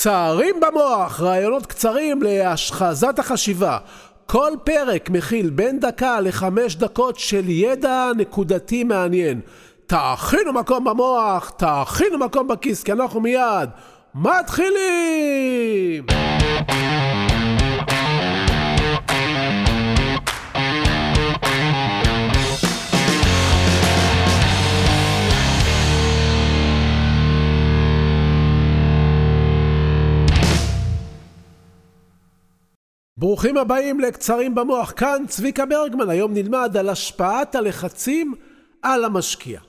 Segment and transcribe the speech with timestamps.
[0.00, 3.78] קצרים במוח, רעיונות קצרים להשחזת החשיבה.
[4.26, 9.40] כל פרק מכיל בין דקה לחמש דקות של ידע נקודתי מעניין.
[9.86, 13.68] תאכינו מקום במוח, תאכינו מקום בכיס, כי אנחנו מיד
[14.14, 16.06] מתחילים!
[33.20, 36.10] ברוכים הבאים לקצרים במוח, כאן צביקה ברגמן.
[36.10, 38.34] היום נלמד על השפעת הלחצים
[38.82, 39.60] על המשקיע.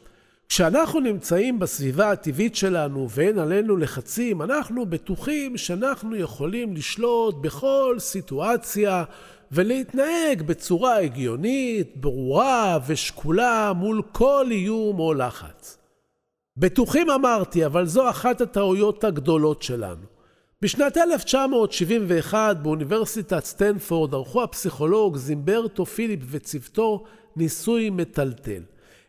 [0.50, 9.04] כשאנחנו נמצאים בסביבה הטבעית שלנו ואין עלינו לחצים, אנחנו בטוחים שאנחנו יכולים לשלוט בכל סיטואציה
[9.52, 15.78] ולהתנהג בצורה הגיונית, ברורה ושקולה מול כל איום או לחץ.
[16.58, 20.21] בטוחים אמרתי, אבל זו אחת הטעויות הגדולות שלנו.
[20.64, 27.04] בשנת 1971 באוניברסיטת סטנפורד ערכו הפסיכולוג זימברטו פיליפ וצוותו
[27.36, 28.62] ניסוי מטלטל.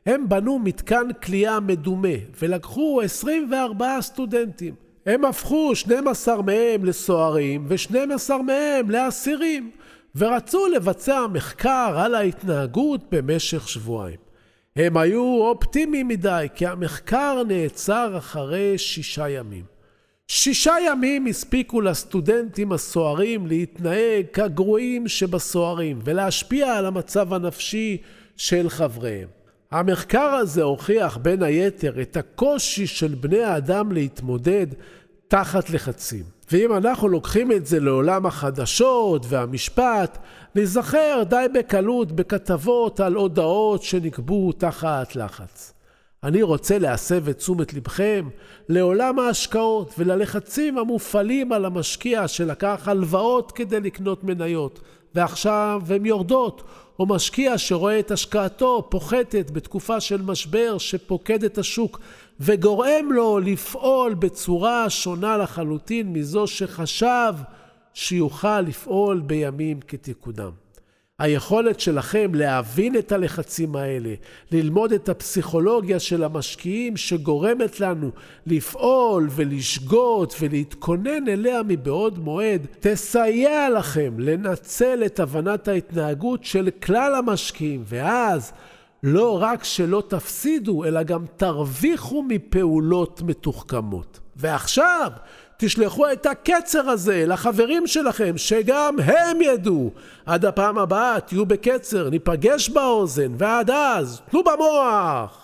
[0.07, 2.09] הם בנו מתקן כליאה מדומה
[2.43, 4.75] ולקחו 24 סטודנטים.
[5.07, 9.71] הם הפכו 12 מהם לסוהרים ו-12 מהם לאסירים
[10.17, 14.19] ורצו לבצע מחקר על ההתנהגות במשך שבועיים.
[14.77, 19.72] הם היו אופטימיים מדי כי המחקר נעצר אחרי שישה ימים.
[20.29, 27.97] שישה ימים הספיקו לסטודנטים הסוערים להתנהג כגרועים שבסוערים ולהשפיע על המצב הנפשי
[28.37, 29.29] של חבריהם.
[29.71, 34.67] המחקר הזה הוכיח בין היתר את הקושי של בני האדם להתמודד
[35.29, 36.25] תחת לחצים.
[36.53, 40.19] ואם אנחנו לוקחים את זה לעולם החדשות והמשפט,
[40.55, 45.75] נזכר די בקלות בכתבות על הודעות שנקבעו תחת לחץ.
[46.25, 48.29] אני רוצה להסב את תשומת לבכם
[48.69, 54.81] לעולם ההשקעות וללחצים המופעלים על המשקיע שלקח הלוואות כדי לקנות מניות,
[55.15, 56.63] ועכשיו הן יורדות,
[56.99, 62.01] או משקיע שרואה את השקעתו פוחתת בתקופה של משבר שפוקד את השוק
[62.41, 67.35] וגורם לו לפעול בצורה שונה לחלוטין מזו שחשב
[67.95, 70.62] שיוכל לפעול בימים כתיקונם.
[71.23, 74.15] היכולת שלכם להבין את הלחצים האלה,
[74.53, 78.11] ללמוד את הפסיכולוגיה של המשקיעים שגורמת לנו
[78.47, 87.83] לפעול ולשגות ולהתכונן אליה מבעוד מועד, תסייע לכם לנצל את הבנת ההתנהגות של כלל המשקיעים,
[87.87, 88.53] ואז
[89.03, 94.22] לא רק שלא תפסידו, אלא גם תרוויחו מפעולות מתוחכמות.
[94.37, 95.11] ועכשיו,
[95.57, 99.91] תשלחו את הקצר הזה לחברים שלכם, שגם הם ידעו.
[100.27, 105.42] עד הפעם הבאה תהיו בקצר, ניפגש באוזן, ועד אז, תנו במוח!